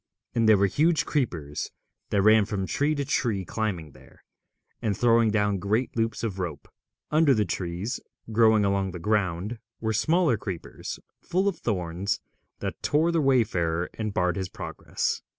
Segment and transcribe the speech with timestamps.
[0.33, 1.69] And there were huge creepers
[2.09, 4.23] that ran from tree to tree climbing there,
[4.81, 6.67] and throwing down great loops of rope.
[7.11, 7.99] Under the trees,
[8.31, 12.19] growing along the ground, were smaller creepers full of thorns,
[12.61, 15.21] that tore the wayfarer and barred his progress.